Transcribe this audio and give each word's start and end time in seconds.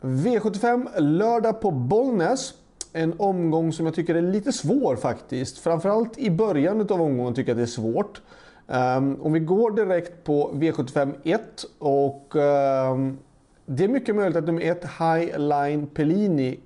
V75 0.00 1.00
lördag 1.00 1.60
på 1.60 1.70
Bollnäs. 1.70 2.54
En 2.92 3.14
omgång 3.18 3.72
som 3.72 3.86
jag 3.86 3.94
tycker 3.94 4.14
är 4.14 4.22
lite 4.22 4.52
svår 4.52 4.96
faktiskt. 4.96 5.58
Framförallt 5.58 6.18
i 6.18 6.30
början 6.30 6.80
av 6.80 7.02
omgången 7.02 7.34
tycker 7.34 7.50
jag 7.50 7.54
att 7.54 7.58
det 7.58 7.62
är 7.62 7.82
svårt. 7.82 8.22
Um, 8.66 9.22
om 9.22 9.32
vi 9.32 9.40
går 9.40 9.70
direkt 9.70 10.24
på 10.24 10.50
V75 10.54 11.14
1 11.24 11.64
och 11.78 12.36
um, 12.36 13.18
det 13.66 13.84
är 13.84 13.88
mycket 13.88 14.16
möjligt 14.16 14.36
att 14.36 14.44
nummer 14.44 14.62
1 14.62 14.84
Highline 14.84 15.86
Pellini 15.86 16.60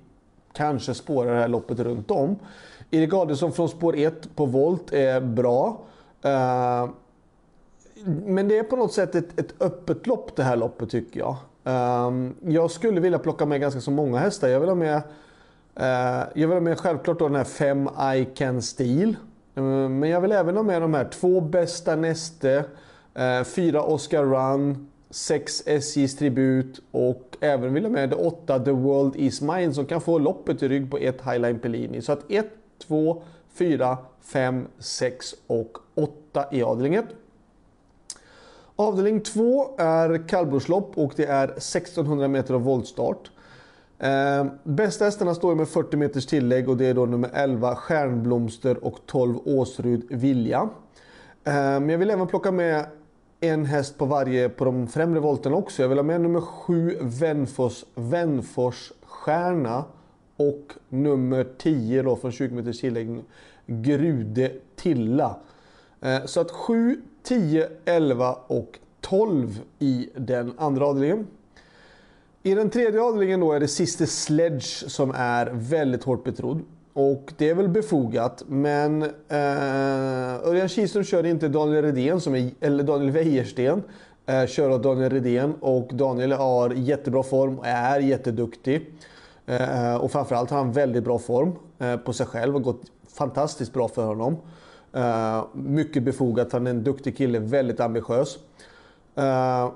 kanske 0.53 0.93
spårar 0.93 1.33
det 1.33 1.41
här 1.41 1.47
loppet 1.47 1.79
runt 1.79 2.11
om. 2.11 2.35
Erik 2.91 3.13
Adelsson 3.13 3.51
från 3.51 3.69
spår 3.69 3.95
1 3.97 4.35
på 4.35 4.45
volt 4.45 4.93
är 4.93 5.21
bra. 5.21 5.81
Uh, 6.25 6.89
men 8.05 8.47
det 8.47 8.57
är 8.57 8.63
på 8.63 8.75
något 8.75 8.93
sätt 8.93 9.15
ett, 9.15 9.39
ett 9.39 9.61
öppet 9.61 10.07
lopp 10.07 10.35
det 10.35 10.43
här 10.43 10.55
loppet 10.55 10.89
tycker 10.89 11.19
jag. 11.19 11.35
Um, 11.63 12.35
jag 12.41 12.71
skulle 12.71 13.01
vilja 13.01 13.19
plocka 13.19 13.45
med 13.45 13.61
ganska 13.61 13.81
så 13.81 13.91
många 13.91 14.19
hästar. 14.19 14.47
Jag 14.47 14.59
vill 14.59 14.69
ha 14.69 14.75
med, 14.75 14.95
uh, 15.79 16.29
jag 16.33 16.47
vill 16.47 16.51
ha 16.51 16.59
med 16.59 16.79
självklart 16.79 17.19
då 17.19 17.27
den 17.27 17.35
här 17.35 17.43
5 17.43 17.89
I 18.15 18.25
Can 18.25 18.61
Steel. 18.61 19.15
Ehm, 19.55 19.99
men 19.99 20.09
jag 20.09 20.21
vill 20.21 20.31
även 20.31 20.55
ha 20.55 20.63
med 20.63 20.81
de 20.81 20.93
här 20.93 21.05
två 21.05 21.41
bästa 21.41 21.95
Neste, 21.95 22.65
uh, 23.19 23.43
fyra 23.43 23.83
Oscar 23.83 24.23
Run, 24.23 24.87
sex 25.09 25.63
SJs 25.65 26.15
Tribut 26.15 26.81
och 26.91 27.37
även 27.39 27.73
vill 27.73 27.83
ha 27.83 27.91
med 27.91 28.09
det 28.09 28.15
åtta 28.15 28.59
The 28.59 28.71
World 28.71 29.15
Is 29.15 29.41
Mine 29.41 29.73
som 29.73 29.85
kan 29.85 30.01
få 30.01 30.19
loppet 30.19 30.63
i 30.63 30.67
rygg 30.67 30.91
på 30.91 30.97
ett 30.97 31.21
Highline 31.21 31.59
Pellini. 31.59 32.01
Så 32.01 32.11
att 32.11 32.31
1, 32.31 32.47
2, 32.87 33.21
4, 33.53 33.97
5, 34.21 34.67
6 34.79 35.35
och 35.47 35.77
8 35.95 36.45
i 36.51 36.63
avdelningen. 36.63 37.03
Avdelning 38.75 39.21
2 39.21 39.75
är 39.77 40.27
kallblodslopp 40.27 40.97
och 40.97 41.13
det 41.15 41.25
är 41.25 41.47
1600 41.47 42.27
meter 42.27 42.53
av 42.53 42.61
voltstart. 42.61 43.31
Eh, 43.99 44.45
bästa 44.63 45.05
hästarna 45.05 45.35
står 45.35 45.55
med 45.55 45.67
40 45.67 45.97
meters 45.97 46.25
tillägg 46.25 46.69
och 46.69 46.77
det 46.77 46.85
är 46.85 46.93
då 46.93 47.05
nummer 47.05 47.29
11 47.33 47.75
Stjärnblomster 47.75 48.85
och 48.85 48.99
12 49.05 49.39
Åsrud 49.45 50.05
Vilja. 50.09 50.69
Eh, 51.43 51.53
men 51.53 51.89
jag 51.89 51.97
vill 51.97 52.09
även 52.09 52.27
plocka 52.27 52.51
med 52.51 52.85
en 53.39 53.65
häst 53.65 53.97
på 53.97 54.05
varje 54.05 54.49
på 54.49 54.65
de 54.65 54.87
främre 54.87 55.19
volterna 55.19 55.55
också. 55.55 55.81
Jag 55.81 55.89
vill 55.89 55.97
ha 55.97 56.03
med 56.03 56.21
nummer 56.21 56.41
7 56.41 56.97
Vänfors, 57.01 57.85
Vänfors 57.95 58.91
Stjärna 59.01 59.83
och 60.37 60.73
nummer 60.89 61.47
10 61.57 62.01
då 62.01 62.15
från 62.15 62.31
20 62.31 62.55
meters 62.55 62.79
tillägg 62.79 63.23
Grude 63.65 64.51
Tilla. 64.75 65.35
Ehm, 66.01 66.27
så 66.27 66.41
att 66.41 66.51
7, 66.51 67.01
10, 67.23 67.67
11 67.85 68.37
och 68.47 68.79
12 69.01 69.61
i 69.79 70.09
den 70.15 70.53
andra 70.57 70.85
avdelningen. 70.85 71.27
I 72.43 72.53
den 72.55 72.69
tredje 72.69 73.01
avdelningen 73.01 73.39
då 73.39 73.53
är 73.53 73.59
det 73.59 73.67
Sister 73.67 74.05
Sledge 74.05 74.89
som 74.89 75.11
är 75.15 75.51
väldigt 75.53 76.03
hårt 76.03 76.23
betrodd. 76.23 76.61
Och 76.93 77.33
det 77.37 77.49
är 77.49 77.55
väl 77.55 77.69
befogat, 77.69 78.43
men 78.47 79.03
eh, 79.03 79.09
Örjan 80.47 80.67
Kihlström 80.67 81.03
kör 81.03 81.25
inte 81.25 81.47
Daniel 81.47 81.85
Redén, 81.85 82.21
som 82.21 82.35
är, 82.35 82.51
eller 82.59 82.83
Daniel 82.83 83.11
Wäjersten, 83.11 83.83
eh, 84.25 84.45
kör 84.45 84.69
av 84.69 84.81
Daniel 84.81 85.09
Redén. 85.09 85.53
Och 85.59 85.89
Daniel 85.93 86.31
har 86.31 86.69
jättebra 86.69 87.23
form 87.23 87.59
och 87.59 87.67
är 87.67 87.99
jätteduktig. 87.99 88.93
Eh, 89.45 89.95
och 89.95 90.11
framförallt 90.11 90.49
har 90.49 90.57
han 90.57 90.71
väldigt 90.71 91.03
bra 91.03 91.19
form 91.19 91.51
eh, 91.79 91.97
på 91.97 92.13
sig 92.13 92.25
själv 92.25 92.55
och 92.55 92.61
gått 92.61 92.81
fantastiskt 93.07 93.73
bra 93.73 93.87
för 93.87 94.05
honom. 94.05 94.37
Uh, 94.97 95.45
mycket 95.53 96.03
befogat, 96.03 96.51
han 96.51 96.67
är 96.67 96.71
en 96.71 96.83
duktig 96.83 97.17
kille, 97.17 97.39
väldigt 97.39 97.79
ambitiös. 97.79 98.37
Uh, 99.17 99.71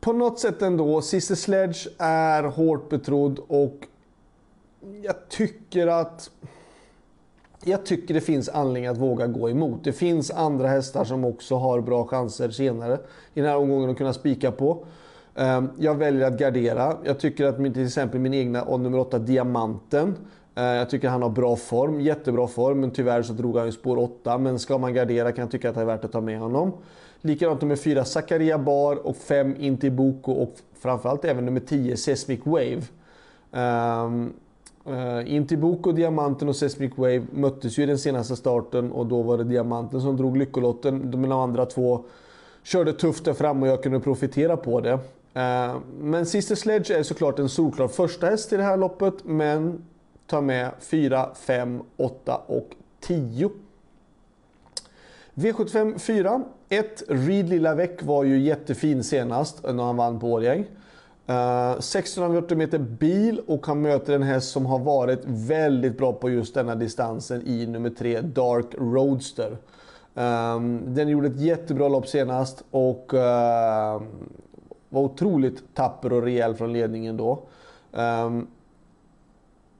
på 0.00 0.12
något 0.12 0.38
sätt 0.38 0.62
ändå, 0.62 1.02
Sister 1.02 1.34
Sledge 1.34 1.88
är 1.98 2.42
hårt 2.42 2.88
betrodd 2.88 3.38
och 3.48 3.86
jag 5.02 5.28
tycker 5.28 5.86
att 5.86 6.30
jag 7.64 7.86
tycker 7.86 8.14
det 8.14 8.20
finns 8.20 8.48
anledning 8.48 8.86
att 8.86 8.98
våga 8.98 9.26
gå 9.26 9.50
emot. 9.50 9.84
Det 9.84 9.92
finns 9.92 10.30
andra 10.30 10.68
hästar 10.68 11.04
som 11.04 11.24
också 11.24 11.56
har 11.56 11.80
bra 11.80 12.06
chanser 12.06 12.50
senare 12.50 12.98
i 13.34 13.40
den 13.40 13.50
här 13.50 13.56
omgången 13.56 13.90
att 13.90 13.96
kunna 13.96 14.12
spika 14.12 14.52
på. 14.52 14.86
Eh, 15.34 15.64
jag 15.78 15.94
väljer 15.94 16.26
att 16.26 16.38
gardera. 16.38 16.96
Jag 17.04 17.20
tycker 17.20 17.46
att 17.46 17.56
till 17.56 17.86
exempel 17.86 18.20
min 18.20 18.34
egna 18.34 18.76
nummer 18.76 18.98
8 18.98 19.18
Diamanten 19.18 20.16
Eh, 20.54 20.64
jag 20.64 20.90
tycker 20.90 21.08
han 21.08 21.22
har 21.22 21.30
bra 21.30 21.56
form, 21.56 22.00
jättebra 22.00 22.46
form, 22.46 22.80
men 22.80 22.90
tyvärr 22.90 23.22
så 23.22 23.32
drog 23.32 23.56
han 23.56 23.66
ju 23.66 23.72
spår 23.72 23.98
8. 23.98 24.38
Men 24.38 24.58
ska 24.58 24.78
man 24.78 24.94
gardera 24.94 25.32
kan 25.32 25.42
jag 25.42 25.50
tycka 25.50 25.68
att 25.68 25.74
det 25.74 25.80
är 25.80 25.84
värt 25.84 26.04
att 26.04 26.12
ta 26.12 26.20
med 26.20 26.38
honom. 26.38 26.72
Likadant 27.20 27.60
nummer 27.60 27.76
4 27.76 28.04
Zakaria 28.04 28.58
Bar 28.58 29.06
och 29.06 29.16
5 29.16 29.56
Intibuco 29.58 30.32
och 30.32 30.54
framförallt 30.80 31.24
även 31.24 31.44
nummer 31.44 31.60
10 31.60 31.96
Sesmic 31.96 32.40
Wave. 32.44 32.82
Ehm, 33.52 34.32
eh, 34.86 34.92
um, 34.92 34.94
uh, 34.94 35.34
Intiboko, 35.34 35.92
Diamanten 35.92 36.48
och 36.48 36.56
Sesmic 36.56 36.92
Wave 36.96 37.22
möttes 37.32 37.78
ju 37.78 37.82
i 37.82 37.86
den 37.86 37.98
senaste 37.98 38.36
starten 38.36 38.92
och 38.92 39.06
då 39.06 39.22
var 39.22 39.38
det 39.38 39.44
Diamanten 39.44 40.00
som 40.00 40.16
drog 40.16 40.36
lyckolotten. 40.36 41.10
De 41.10 41.32
andra 41.32 41.66
två 41.66 42.04
körde 42.62 42.92
tufft 42.92 43.24
där 43.24 43.34
fram 43.34 43.62
och 43.62 43.68
jag 43.68 43.82
kunde 43.82 44.00
profitera 44.00 44.56
på 44.56 44.80
det. 44.80 44.92
Uh, 44.92 45.76
men 46.00 46.26
Sister 46.26 46.54
Sledge 46.54 46.90
är 46.90 47.02
såklart 47.02 47.38
en 47.38 47.48
solklar 47.48 47.88
första 47.88 48.26
häst 48.26 48.52
i 48.52 48.56
det 48.56 48.62
här 48.62 48.76
loppet 48.76 49.14
men 49.24 49.82
ta 50.26 50.40
med 50.40 50.70
4, 50.80 51.28
5, 51.34 51.82
8 51.96 52.40
och 52.46 52.68
10. 53.00 53.50
V75 55.34 55.98
4. 55.98 56.42
1. 56.68 57.02
Reed 57.08 57.48
Lilla 57.48 57.74
Väck 57.74 58.02
var 58.02 58.24
ju 58.24 58.38
jättefin 58.38 59.04
senast 59.04 59.62
när 59.62 59.84
han 59.84 59.96
vann 59.96 60.20
på 60.20 60.32
Årjäng. 60.32 60.64
Eh, 61.26 61.34
uh, 61.34 61.72
1640 61.72 62.56
meter 62.56 62.78
bil 62.78 63.40
och 63.46 63.66
han 63.66 63.82
möter 63.82 64.14
en 64.14 64.22
häst 64.22 64.52
som 64.52 64.66
har 64.66 64.78
varit 64.78 65.20
väldigt 65.24 65.98
bra 65.98 66.12
på 66.12 66.30
just 66.30 66.54
denna 66.54 66.74
distansen 66.74 67.42
i 67.46 67.66
nummer 67.66 67.90
3 67.90 68.20
Dark 68.20 68.74
Roadster. 68.78 69.56
Um, 70.14 70.94
den 70.94 71.08
gjorde 71.08 71.26
ett 71.26 71.40
jättebra 71.40 71.88
lopp 71.88 72.08
senast 72.08 72.64
och 72.70 73.14
uh, 73.14 74.02
var 74.88 75.02
otroligt 75.02 75.74
tapper 75.74 76.12
och 76.12 76.22
rejäl 76.22 76.54
från 76.54 76.72
ledningen 76.72 77.16
då. 77.16 77.42
Um, 77.92 78.46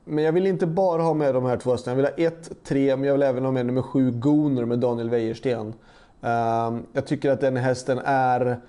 men 0.05 0.25
jag 0.25 0.33
vill 0.33 0.47
inte 0.47 0.67
bara 0.67 1.03
ha 1.03 1.15
med 1.15 1.35
de 1.35 1.45
här 1.45 1.57
två 1.57 1.71
hästarna. 1.71 1.93
Jag 1.93 1.97
vill 1.97 2.27
ha 2.27 2.37
1, 2.39 2.51
3, 2.65 2.97
men 2.97 3.07
jag 3.07 3.15
vill 3.15 3.23
även 3.23 3.45
ha 3.45 3.53
med 3.53 3.67
nummer 3.67 3.83
7 3.83 4.11
Gooner 4.11 4.65
med 4.65 4.79
Daniel 4.79 5.11
Wäjersten. 5.11 5.75
Ehm, 6.23 6.83
jag 6.93 7.07
tycker 7.07 7.31
att 7.31 7.41
den 7.41 7.57
hästen 7.57 8.01
är 8.05 8.61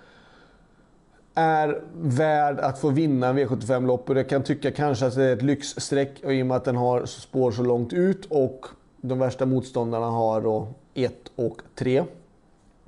är 1.36 1.82
värd 2.02 2.60
att 2.60 2.80
få 2.80 2.90
vinna 2.90 3.28
en 3.28 3.38
V75-lopp 3.38 4.10
och 4.10 4.18
jag 4.18 4.30
kan 4.30 4.44
tycka 4.44 4.72
kanske 4.72 5.06
att 5.06 5.16
det 5.16 5.24
är 5.24 5.34
ett 5.34 5.42
lyxstreck 5.42 6.24
i 6.24 6.42
och 6.42 6.46
med 6.46 6.58
att 6.58 6.66
den 6.66 6.76
har 6.76 7.06
spår 7.06 7.52
så 7.52 7.64
långt 7.64 7.94
ut 7.94 8.26
och 8.30 8.66
de 9.02 9.20
värsta 9.20 9.46
motståndarna 9.46 10.06
har 10.06 10.42
då 10.42 10.68
1 10.94 11.14
och 11.36 11.62
3. 11.76 12.04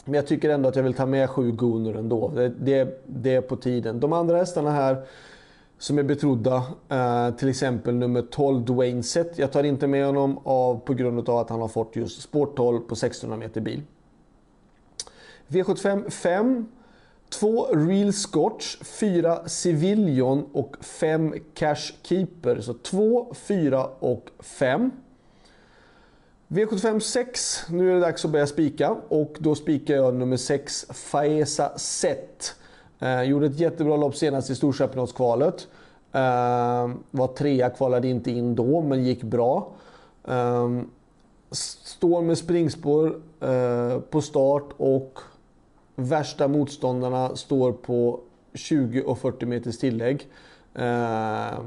Men 0.06 0.13
jag 0.13 0.28
tycker 0.28 0.50
ändå 0.50 0.69
att 0.69 0.75
jag 0.75 0.84
vill 0.84 0.94
ta 0.94 1.06
med 1.06 1.30
7 1.30 1.52
Gooner 1.52 1.94
ändå. 1.94 2.31
Det, 2.36 2.50
det, 2.50 3.03
det 3.06 3.36
är 3.36 3.41
på 3.41 3.56
tiden. 3.56 4.00
De 4.00 4.13
andra 4.13 4.38
hästarna 4.38 4.72
här 4.72 5.06
som 5.78 5.98
är 5.98 6.04
betrodda. 6.04 6.64
Eh, 6.90 7.36
till 7.36 7.50
exempel 7.50 7.96
nummer 7.96 8.22
12 8.22 8.66
Dwayne 8.66 9.04
Sett. 9.04 9.38
Jag 9.38 9.52
tar 9.52 9.64
inte 9.64 9.88
med 9.88 10.06
honom 10.06 10.40
av, 10.44 10.80
på 10.80 10.94
grund 10.94 11.30
av 11.30 11.38
att 11.38 11.50
han 11.50 11.62
har 11.62 11.68
fått 11.68 11.96
just 11.96 12.22
Sport 12.22 12.58
12 12.58 12.80
på 12.80 12.94
1600 12.94 13.38
meter 13.38 13.62
bil. 13.62 13.82
V75 15.48 16.10
5. 16.10 16.68
2 17.30 17.66
Real 17.66 18.14
Scotch, 18.14 18.78
4 18.82 19.48
Civilion 19.48 20.50
och 20.54 20.76
5 20.82 21.34
Cash 21.54 21.94
Keeper. 22.04 22.62
Så 22.62 22.74
2, 22.74 23.34
4 23.34 23.86
och 23.86 24.30
5. 24.40 24.92
V75 26.48 27.00
6. 27.00 27.64
Nu 27.70 27.90
är 27.90 27.94
det 27.94 28.00
dags 28.00 28.26
att 28.26 28.32
börja 28.32 28.48
spika 28.48 28.92
och 28.92 29.36
då 29.40 29.56
spikar 29.56 29.96
jag 29.96 30.16
nummer 30.16 30.38
6 30.38 30.86
Faesa 30.90 31.78
Set. 31.78 32.56
Eh, 33.00 33.24
gjorde 33.24 33.46
ett 33.46 33.59
jättebra 33.59 33.97
lopp 33.97 34.16
senast 34.16 34.50
i 34.50 34.56
Storchampionatskvalet. 34.56 35.68
Eh, 36.12 36.89
var 37.12 37.27
trea, 37.38 37.69
kvalade 37.69 38.07
inte 38.07 38.31
in 38.31 38.56
då, 38.56 38.81
men 38.81 39.04
gick 39.04 39.24
bra. 39.24 39.69
Eh, 40.27 40.69
står 41.51 42.22
med 42.22 42.38
springspår 42.38 43.22
eh, 43.42 44.00
på 44.00 44.22
start 44.22 44.69
och 44.77 45.19
värsta 45.95 46.48
motståndarna 46.48 47.36
står 47.36 47.72
på 47.72 48.19
20 48.54 49.04
och 49.04 49.18
40 49.18 49.45
meters 49.45 49.77
tillägg. 49.77 50.27
Eh, 50.75 51.60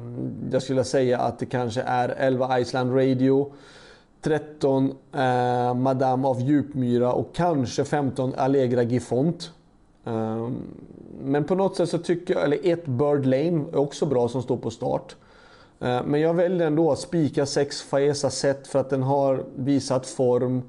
jag 0.52 0.62
skulle 0.62 0.84
säga 0.84 1.18
att 1.18 1.38
det 1.38 1.46
kanske 1.46 1.82
är 1.82 2.08
11 2.08 2.60
Iceland 2.60 2.96
Radio. 2.96 3.52
13 4.22 4.94
eh, 5.12 5.74
Madame 5.74 6.28
av 6.28 6.40
Djupmyra 6.40 7.12
och 7.12 7.34
kanske 7.34 7.84
15 7.84 8.34
Allegra 8.36 8.82
Gifont. 8.82 9.52
Ehm, 10.04 10.62
men 11.22 11.44
på 11.44 11.54
något 11.54 11.76
sätt 11.76 11.88
så 11.88 11.98
tycker 11.98 12.34
jag, 12.34 12.44
eller 12.44 12.58
ett 12.62 12.86
Bird 12.86 13.26
Lane 13.26 13.64
är 13.72 13.76
också 13.76 14.06
bra 14.06 14.28
som 14.28 14.42
står 14.42 14.56
på 14.56 14.70
start. 14.70 15.16
Ehm, 15.80 16.04
men 16.06 16.20
jag 16.20 16.34
väljer 16.34 16.66
ändå 16.66 16.92
att 16.92 16.98
spika 16.98 17.46
6 17.46 17.82
Faesa 17.82 18.30
set 18.30 18.66
för 18.66 18.78
att 18.78 18.90
den 18.90 19.02
har 19.02 19.44
visat 19.56 20.06
form. 20.06 20.62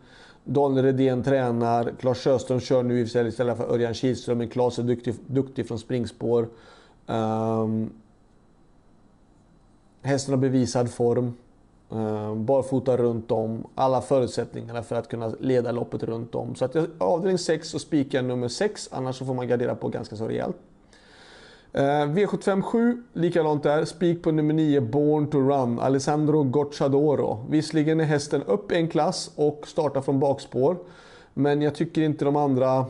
Daniel 0.43 0.85
Redén 0.85 1.23
tränar, 1.23 1.93
Claes 1.99 2.17
Sjöström 2.17 2.59
kör 2.59 2.83
nu 2.83 3.01
istället 3.01 3.35
för 3.35 3.73
Örjan 3.73 3.93
Kihlström, 3.93 4.37
men 4.37 4.49
Claes 4.49 4.79
är 4.79 4.83
duktig, 4.83 5.15
duktig 5.27 5.67
från 5.67 5.79
springspår. 5.79 6.47
Um, 7.07 7.89
Hästen 10.01 10.33
har 10.33 10.41
bevisad 10.41 10.91
form. 10.91 11.33
Eh, 11.91 12.35
barfota 12.35 12.97
runt 12.97 13.31
om. 13.31 13.67
Alla 13.75 14.01
förutsättningarna 14.01 14.83
för 14.83 14.95
att 14.95 15.07
kunna 15.07 15.33
leda 15.39 15.71
loppet 15.71 16.03
runt 16.03 16.35
om. 16.35 16.55
Så 16.55 16.65
att 16.65 16.75
jag, 16.75 16.87
avdelning 16.97 17.37
6 17.37 17.69
så 17.69 17.79
spikar 17.79 18.17
jag 18.17 18.25
nummer 18.25 18.47
6. 18.47 18.89
Annars 18.91 19.15
så 19.15 19.25
får 19.25 19.33
man 19.33 19.47
gardera 19.47 19.75
på 19.75 19.87
ganska 19.87 20.15
så 20.15 20.27
rejält. 20.27 20.55
Eh, 21.73 21.81
V75 21.81 22.61
7, 22.61 23.03
likadant 23.13 23.63
där. 23.63 23.85
Spik 23.85 24.23
på 24.23 24.31
nummer 24.31 24.53
9, 24.53 24.81
Born 24.81 25.27
to 25.27 25.37
Run, 25.37 25.79
Alessandro 25.79 26.43
Gocciadoro. 26.43 27.45
Visserligen 27.49 27.99
är 27.99 28.05
hästen 28.05 28.43
upp 28.43 28.71
en 28.71 28.87
klass 28.87 29.31
och 29.35 29.67
startar 29.67 30.01
från 30.01 30.19
bakspår. 30.19 30.77
Men 31.33 31.61
jag 31.61 31.75
tycker 31.75 32.01
inte 32.01 32.25
de 32.25 32.35
andra 32.35 32.85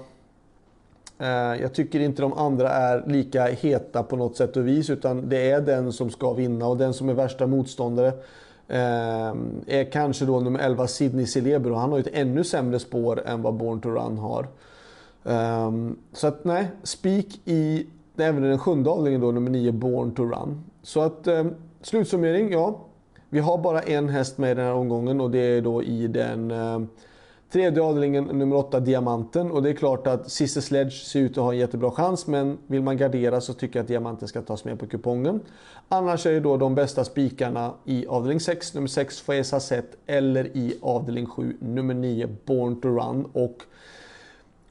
eh, 1.19 1.61
jag 1.61 1.73
tycker 1.73 1.99
inte 1.99 2.21
de 2.21 2.33
andra 2.33 2.69
är 2.69 3.03
lika 3.07 3.45
heta 3.45 4.03
på 4.03 4.15
något 4.15 4.37
sätt 4.37 4.57
och 4.57 4.67
vis 4.67 4.89
utan 4.89 5.29
det 5.29 5.51
är 5.51 5.61
den 5.61 5.93
som 5.93 6.09
ska 6.09 6.33
vinna 6.33 6.67
och 6.67 6.77
den 6.77 6.93
som 6.93 7.09
är 7.09 7.13
värsta 7.13 7.47
motståndare 7.47 8.13
Ehm, 8.73 9.63
är 9.67 9.91
kanske 9.91 10.25
då 10.25 10.39
nummer 10.39 10.59
11 10.59 10.87
Sidney 10.87 11.25
Celebro. 11.25 11.75
Han 11.75 11.89
har 11.89 11.97
ju 11.97 12.01
ett 12.01 12.13
ännu 12.13 12.43
sämre 12.43 12.79
spår 12.79 13.27
än 13.27 13.41
vad 13.41 13.53
Born 13.53 13.81
to 13.81 13.89
Run 13.89 14.17
har. 14.17 14.47
Ehm, 15.25 15.95
så 16.13 16.27
att 16.27 16.45
nej, 16.45 16.67
spik 16.83 17.41
i 17.45 17.87
även 18.17 18.45
i 18.45 18.47
den 18.47 18.59
sjunde 18.59 18.89
avdelningen 18.89 19.21
då, 19.21 19.31
nummer 19.31 19.51
9, 19.51 19.71
Born 19.71 20.11
to 20.15 20.23
Run. 20.23 20.63
Så 20.83 21.01
att 21.01 21.27
eh, 21.27 21.45
slutsummering, 21.81 22.51
ja. 22.51 22.79
Vi 23.29 23.39
har 23.39 23.57
bara 23.57 23.81
en 23.81 24.09
häst 24.09 24.37
med 24.37 24.51
i 24.51 24.55
den 24.55 24.65
här 24.65 24.73
omgången 24.73 25.21
och 25.21 25.31
det 25.31 25.39
är 25.39 25.61
då 25.61 25.83
i 25.83 26.07
den 26.07 26.51
eh, 26.51 26.79
tredje 27.51 27.81
avdelningen, 27.81 28.23
nummer 28.23 28.55
8, 28.55 28.79
Diamanten. 28.79 29.51
Och 29.51 29.63
det 29.63 29.69
är 29.69 29.73
klart 29.73 30.07
att 30.07 30.31
Sister 30.31 30.61
Sledge 30.61 30.91
ser 30.91 31.19
ut 31.19 31.31
att 31.31 31.43
ha 31.43 31.53
en 31.53 31.59
jättebra 31.59 31.91
chans 31.91 32.27
men 32.27 32.57
vill 32.67 32.81
man 32.83 32.97
gardera 32.97 33.41
så 33.41 33.53
tycker 33.53 33.79
jag 33.79 33.83
att 33.83 33.87
Diamanten 33.87 34.27
ska 34.27 34.41
tas 34.41 34.65
med 34.65 34.79
på 34.79 34.87
kupongen. 34.87 35.39
Annars 35.89 36.25
är 36.25 36.31
det 36.31 36.39
då 36.39 36.57
de 36.57 36.75
bästa 36.75 37.03
spikarna 37.03 37.73
i 37.85 38.07
avdelning 38.07 38.39
6, 38.39 38.73
nummer 38.73 38.87
6, 38.87 39.21
Faiza 39.21 39.59
Set 39.59 39.97
eller 40.05 40.57
i 40.57 40.77
avdelning 40.81 41.25
7, 41.25 41.57
nummer 41.59 41.93
9, 41.93 42.27
Born 42.45 42.81
to 42.81 42.87
Run. 42.87 43.25
Och 43.33 43.63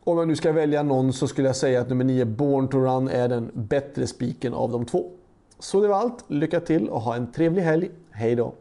om 0.05 0.19
jag 0.19 0.29
nu 0.29 0.37
ska 0.37 0.53
välja 0.53 0.83
någon 0.83 1.13
så 1.13 1.29
skulle 1.29 1.49
jag 1.49 1.57
säga 1.57 1.81
att 1.81 1.89
nummer 1.89 2.05
9 2.05 2.25
Born 2.25 2.69
to 2.69 2.79
Run 2.79 3.09
är 3.09 3.29
den 3.29 3.51
bättre 3.55 4.07
spiken 4.07 4.55
av 4.55 4.73
de 4.73 4.85
två. 4.85 5.11
Så 5.59 5.81
det 5.81 5.89
var 5.89 5.97
allt. 5.97 6.25
Lycka 6.29 6.61
till 6.61 6.89
och 6.89 7.01
ha 7.01 7.17
en 7.17 7.33
trevlig 7.33 7.63
helg. 7.63 7.91
Hej 8.11 8.35
då! 8.35 8.55